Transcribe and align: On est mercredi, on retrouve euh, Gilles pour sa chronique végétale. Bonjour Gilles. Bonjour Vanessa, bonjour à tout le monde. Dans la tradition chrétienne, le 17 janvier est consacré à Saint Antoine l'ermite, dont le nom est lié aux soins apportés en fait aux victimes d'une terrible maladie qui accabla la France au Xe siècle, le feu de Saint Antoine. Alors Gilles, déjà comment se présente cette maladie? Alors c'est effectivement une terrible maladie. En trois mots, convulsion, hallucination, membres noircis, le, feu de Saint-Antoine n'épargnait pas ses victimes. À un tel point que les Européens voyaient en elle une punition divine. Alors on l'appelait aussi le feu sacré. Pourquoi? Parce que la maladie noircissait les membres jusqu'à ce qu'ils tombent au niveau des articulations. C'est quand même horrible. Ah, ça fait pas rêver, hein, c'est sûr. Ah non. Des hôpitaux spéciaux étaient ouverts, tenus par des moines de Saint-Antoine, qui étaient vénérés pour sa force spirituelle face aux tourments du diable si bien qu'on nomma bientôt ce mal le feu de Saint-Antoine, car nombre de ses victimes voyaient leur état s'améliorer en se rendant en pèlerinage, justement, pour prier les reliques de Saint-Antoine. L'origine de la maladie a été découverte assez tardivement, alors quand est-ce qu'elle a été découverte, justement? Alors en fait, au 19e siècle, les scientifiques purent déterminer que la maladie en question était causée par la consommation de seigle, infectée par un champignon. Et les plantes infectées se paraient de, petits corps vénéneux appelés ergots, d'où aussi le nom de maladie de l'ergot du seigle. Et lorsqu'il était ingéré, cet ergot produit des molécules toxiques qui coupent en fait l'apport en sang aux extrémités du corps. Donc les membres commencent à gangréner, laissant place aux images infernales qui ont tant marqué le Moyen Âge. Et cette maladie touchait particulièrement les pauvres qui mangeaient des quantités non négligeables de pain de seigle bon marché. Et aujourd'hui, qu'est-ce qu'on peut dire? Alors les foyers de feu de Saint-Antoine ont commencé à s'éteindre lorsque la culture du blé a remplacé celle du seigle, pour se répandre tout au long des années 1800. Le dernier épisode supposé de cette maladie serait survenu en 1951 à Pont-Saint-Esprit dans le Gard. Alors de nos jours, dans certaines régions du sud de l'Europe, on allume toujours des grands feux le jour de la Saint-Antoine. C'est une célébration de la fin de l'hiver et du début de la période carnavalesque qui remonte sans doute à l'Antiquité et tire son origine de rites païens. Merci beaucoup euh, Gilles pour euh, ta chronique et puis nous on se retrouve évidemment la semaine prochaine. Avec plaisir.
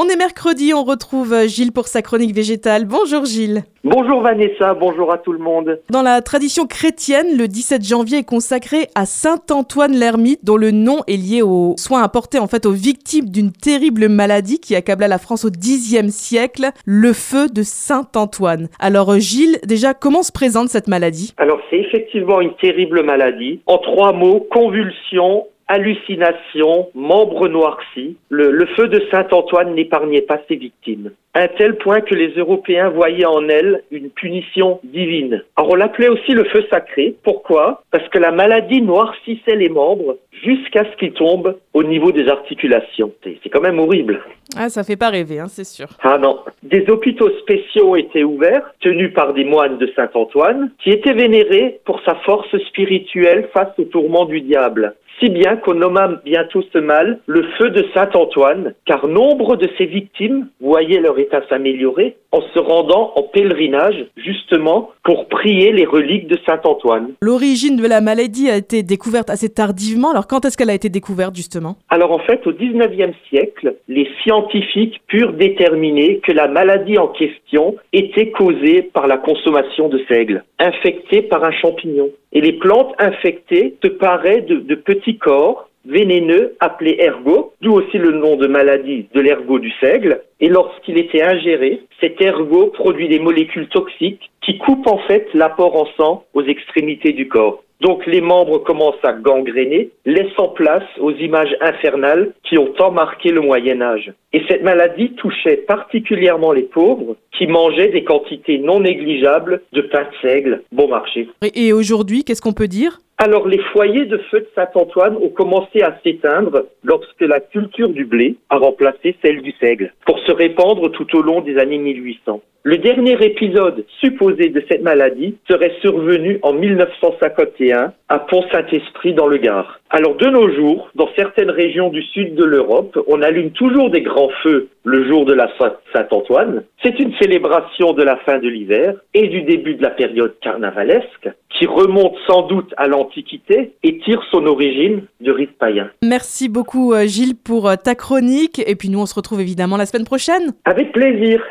On 0.00 0.08
est 0.08 0.16
mercredi, 0.16 0.72
on 0.74 0.84
retrouve 0.84 1.32
euh, 1.32 1.48
Gilles 1.48 1.72
pour 1.72 1.88
sa 1.88 2.02
chronique 2.02 2.32
végétale. 2.32 2.84
Bonjour 2.84 3.24
Gilles. 3.24 3.64
Bonjour 3.82 4.20
Vanessa, 4.20 4.72
bonjour 4.74 5.10
à 5.10 5.18
tout 5.18 5.32
le 5.32 5.40
monde. 5.40 5.80
Dans 5.90 6.02
la 6.02 6.22
tradition 6.22 6.68
chrétienne, 6.68 7.36
le 7.36 7.48
17 7.48 7.84
janvier 7.84 8.18
est 8.18 8.24
consacré 8.24 8.86
à 8.94 9.06
Saint 9.06 9.40
Antoine 9.50 9.96
l'ermite, 9.96 10.44
dont 10.44 10.56
le 10.56 10.70
nom 10.70 10.98
est 11.08 11.16
lié 11.16 11.42
aux 11.42 11.74
soins 11.76 12.04
apportés 12.04 12.38
en 12.38 12.46
fait 12.46 12.64
aux 12.64 12.70
victimes 12.70 13.28
d'une 13.28 13.50
terrible 13.50 14.08
maladie 14.08 14.60
qui 14.60 14.76
accabla 14.76 15.08
la 15.08 15.18
France 15.18 15.44
au 15.44 15.50
Xe 15.50 16.10
siècle, 16.10 16.70
le 16.86 17.12
feu 17.12 17.48
de 17.48 17.62
Saint 17.64 18.06
Antoine. 18.14 18.68
Alors 18.78 19.18
Gilles, 19.18 19.58
déjà 19.66 19.94
comment 19.94 20.22
se 20.22 20.30
présente 20.30 20.68
cette 20.68 20.86
maladie? 20.86 21.34
Alors 21.38 21.58
c'est 21.70 21.78
effectivement 21.78 22.40
une 22.40 22.54
terrible 22.54 23.02
maladie. 23.02 23.62
En 23.66 23.78
trois 23.78 24.12
mots, 24.12 24.46
convulsion, 24.48 25.46
hallucination, 25.68 26.88
membres 26.94 27.48
noircis, 27.48 28.16
le, 28.30 28.66
feu 28.76 28.88
de 28.88 29.02
Saint-Antoine 29.10 29.74
n'épargnait 29.74 30.22
pas 30.22 30.40
ses 30.48 30.56
victimes. 30.56 31.12
À 31.34 31.42
un 31.42 31.48
tel 31.48 31.76
point 31.76 32.00
que 32.00 32.14
les 32.14 32.30
Européens 32.30 32.88
voyaient 32.88 33.26
en 33.26 33.48
elle 33.48 33.82
une 33.90 34.10
punition 34.10 34.80
divine. 34.82 35.44
Alors 35.56 35.72
on 35.72 35.74
l'appelait 35.76 36.08
aussi 36.08 36.32
le 36.32 36.44
feu 36.44 36.64
sacré. 36.70 37.14
Pourquoi? 37.22 37.82
Parce 37.90 38.08
que 38.08 38.18
la 38.18 38.32
maladie 38.32 38.80
noircissait 38.80 39.54
les 39.54 39.68
membres 39.68 40.16
jusqu'à 40.42 40.84
ce 40.84 40.96
qu'ils 40.96 41.12
tombent 41.12 41.56
au 41.74 41.84
niveau 41.84 42.12
des 42.12 42.28
articulations. 42.28 43.12
C'est 43.22 43.50
quand 43.50 43.60
même 43.60 43.78
horrible. 43.78 44.20
Ah, 44.56 44.70
ça 44.70 44.82
fait 44.82 44.96
pas 44.96 45.10
rêver, 45.10 45.38
hein, 45.38 45.48
c'est 45.48 45.64
sûr. 45.64 45.88
Ah 46.02 46.18
non. 46.18 46.40
Des 46.62 46.88
hôpitaux 46.88 47.30
spéciaux 47.40 47.94
étaient 47.96 48.24
ouverts, 48.24 48.72
tenus 48.80 49.12
par 49.12 49.34
des 49.34 49.44
moines 49.44 49.78
de 49.78 49.92
Saint-Antoine, 49.94 50.72
qui 50.82 50.90
étaient 50.90 51.12
vénérés 51.12 51.80
pour 51.84 52.00
sa 52.04 52.14
force 52.16 52.56
spirituelle 52.68 53.48
face 53.52 53.78
aux 53.78 53.84
tourments 53.84 54.24
du 54.24 54.40
diable 54.40 54.94
si 55.20 55.30
bien 55.30 55.56
qu'on 55.58 55.74
nomma 55.74 56.20
bientôt 56.24 56.62
ce 56.72 56.78
mal 56.78 57.20
le 57.26 57.44
feu 57.58 57.70
de 57.70 57.84
Saint-Antoine, 57.94 58.74
car 58.86 59.06
nombre 59.06 59.56
de 59.56 59.68
ses 59.76 59.86
victimes 59.86 60.48
voyaient 60.60 61.00
leur 61.00 61.18
état 61.18 61.42
s'améliorer 61.48 62.16
en 62.32 62.42
se 62.42 62.58
rendant 62.58 63.12
en 63.16 63.22
pèlerinage, 63.22 64.06
justement, 64.16 64.90
pour 65.02 65.28
prier 65.28 65.72
les 65.72 65.86
reliques 65.86 66.28
de 66.28 66.38
Saint-Antoine. 66.44 67.12
L'origine 67.22 67.76
de 67.76 67.86
la 67.86 68.00
maladie 68.00 68.50
a 68.50 68.56
été 68.56 68.82
découverte 68.82 69.30
assez 69.30 69.48
tardivement, 69.48 70.10
alors 70.10 70.26
quand 70.26 70.44
est-ce 70.44 70.56
qu'elle 70.56 70.70
a 70.70 70.74
été 70.74 70.90
découverte, 70.90 71.34
justement? 71.34 71.76
Alors 71.88 72.12
en 72.12 72.18
fait, 72.18 72.46
au 72.46 72.52
19e 72.52 73.12
siècle, 73.28 73.76
les 73.88 74.08
scientifiques 74.22 75.00
purent 75.06 75.32
déterminer 75.32 76.18
que 76.18 76.32
la 76.32 76.48
maladie 76.48 76.98
en 76.98 77.08
question 77.08 77.76
était 77.92 78.30
causée 78.30 78.82
par 78.82 79.06
la 79.06 79.16
consommation 79.16 79.88
de 79.88 80.00
seigle, 80.08 80.44
infectée 80.58 81.22
par 81.22 81.44
un 81.44 81.52
champignon. 81.52 82.10
Et 82.32 82.40
les 82.40 82.52
plantes 82.52 82.94
infectées 82.98 83.76
se 83.82 83.88
paraient 83.88 84.42
de, 84.42 84.74
petits 84.74 85.18
corps 85.18 85.68
vénéneux 85.86 86.54
appelés 86.60 86.96
ergots, 86.98 87.54
d'où 87.62 87.72
aussi 87.72 87.96
le 87.96 88.12
nom 88.12 88.36
de 88.36 88.46
maladie 88.46 89.06
de 89.14 89.20
l'ergot 89.20 89.58
du 89.58 89.72
seigle. 89.80 90.20
Et 90.40 90.48
lorsqu'il 90.48 90.98
était 90.98 91.22
ingéré, 91.22 91.80
cet 92.00 92.20
ergot 92.20 92.66
produit 92.66 93.08
des 93.08 93.18
molécules 93.18 93.68
toxiques 93.68 94.30
qui 94.42 94.58
coupent 94.58 94.86
en 94.86 94.98
fait 94.98 95.26
l'apport 95.32 95.76
en 95.76 95.86
sang 95.96 96.24
aux 96.34 96.42
extrémités 96.42 97.12
du 97.12 97.28
corps. 97.28 97.62
Donc 97.80 98.06
les 98.06 98.20
membres 98.20 98.58
commencent 98.58 99.04
à 99.04 99.12
gangréner, 99.12 99.90
laissant 100.04 100.48
place 100.48 100.84
aux 100.98 101.12
images 101.12 101.56
infernales 101.60 102.32
qui 102.42 102.58
ont 102.58 102.72
tant 102.76 102.90
marqué 102.90 103.30
le 103.30 103.40
Moyen 103.40 103.80
Âge. 103.80 104.12
Et 104.32 104.42
cette 104.48 104.62
maladie 104.62 105.12
touchait 105.12 105.58
particulièrement 105.58 106.52
les 106.52 106.62
pauvres 106.62 107.16
qui 107.36 107.46
mangeaient 107.46 107.90
des 107.90 108.04
quantités 108.04 108.58
non 108.58 108.80
négligeables 108.80 109.62
de 109.72 109.82
pain 109.82 110.02
de 110.02 110.28
seigle 110.28 110.62
bon 110.72 110.88
marché. 110.88 111.28
Et 111.54 111.72
aujourd'hui, 111.72 112.24
qu'est-ce 112.24 112.42
qu'on 112.42 112.52
peut 112.52 112.68
dire? 112.68 112.98
Alors 113.18 113.48
les 113.48 113.58
foyers 113.72 114.06
de 114.06 114.18
feu 114.30 114.40
de 114.40 114.48
Saint-Antoine 114.54 115.16
ont 115.16 115.28
commencé 115.28 115.82
à 115.82 115.98
s'éteindre 116.04 116.66
lorsque 116.84 117.20
la 117.20 117.40
culture 117.40 117.88
du 117.88 118.04
blé 118.04 118.36
a 118.48 118.58
remplacé 118.58 119.16
celle 119.22 119.42
du 119.42 119.52
seigle, 119.60 119.92
pour 120.06 120.18
se 120.20 120.32
répandre 120.32 120.90
tout 120.92 121.16
au 121.16 121.22
long 121.22 121.40
des 121.40 121.58
années 121.58 121.78
1800. 121.78 122.40
Le 122.62 122.78
dernier 122.78 123.16
épisode 123.24 123.84
supposé 124.00 124.50
de 124.50 124.62
cette 124.70 124.82
maladie 124.82 125.36
serait 125.48 125.74
survenu 125.80 126.38
en 126.42 126.52
1951 126.52 127.92
à 128.08 128.18
Pont-Saint-Esprit 128.18 129.14
dans 129.14 129.26
le 129.26 129.38
Gard. 129.38 129.80
Alors 129.90 130.16
de 130.16 130.26
nos 130.26 130.50
jours, 130.54 130.90
dans 130.94 131.08
certaines 131.16 131.50
régions 131.50 131.88
du 131.88 132.02
sud 132.02 132.34
de 132.34 132.44
l'Europe, 132.44 132.98
on 133.06 133.22
allume 133.22 133.50
toujours 133.52 133.90
des 133.90 134.02
grands 134.02 134.30
feux 134.42 134.68
le 134.84 135.06
jour 135.06 135.24
de 135.24 135.32
la 135.32 135.50
Saint-Antoine. 135.92 136.64
C'est 136.82 136.98
une 136.98 137.14
célébration 137.20 137.92
de 137.92 138.02
la 138.02 138.16
fin 138.18 138.38
de 138.38 138.48
l'hiver 138.48 138.94
et 139.14 139.28
du 139.28 139.42
début 139.42 139.74
de 139.74 139.82
la 139.82 139.90
période 139.90 140.34
carnavalesque 140.40 141.28
qui 141.50 141.66
remonte 141.66 142.14
sans 142.26 142.42
doute 142.42 142.72
à 142.76 142.86
l'Antiquité 142.86 143.72
et 143.82 143.98
tire 143.98 144.22
son 144.30 144.46
origine 144.46 145.02
de 145.20 145.32
rites 145.32 145.58
païens. 145.58 145.90
Merci 146.02 146.48
beaucoup 146.48 146.92
euh, 146.92 147.06
Gilles 147.06 147.36
pour 147.36 147.68
euh, 147.68 147.76
ta 147.76 147.94
chronique 147.94 148.62
et 148.66 148.74
puis 148.74 148.88
nous 148.90 149.00
on 149.00 149.06
se 149.06 149.14
retrouve 149.14 149.40
évidemment 149.40 149.76
la 149.76 149.86
semaine 149.86 150.06
prochaine. 150.06 150.52
Avec 150.64 150.92
plaisir. 150.92 151.42